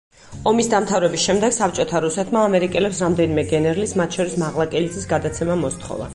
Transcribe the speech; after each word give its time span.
ომის 0.51 0.69
დამთავრების 0.69 1.25
შემდეგ 1.29 1.53
საბჭოთა 1.57 2.01
რუსეთმა 2.05 2.47
ამერიკელებს 2.47 3.03
რამდენიმე 3.07 3.45
გენერლის, 3.53 3.95
მათ 4.03 4.19
შორის 4.19 4.41
მაღლაკელიძის, 4.47 5.09
გადაცემა 5.15 5.63
მოსთხოვა. 5.67 6.07